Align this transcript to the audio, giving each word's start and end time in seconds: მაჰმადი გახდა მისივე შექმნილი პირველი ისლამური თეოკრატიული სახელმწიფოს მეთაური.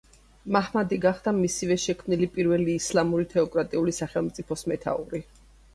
მაჰმადი 0.55 0.97
გახდა 1.03 1.33
მისივე 1.41 1.77
შექმნილი 1.83 2.31
პირველი 2.39 2.79
ისლამური 2.83 3.29
თეოკრატიული 3.35 3.99
სახელმწიფოს 4.03 4.69
მეთაური. 4.75 5.25